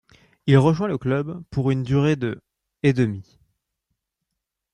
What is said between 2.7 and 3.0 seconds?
et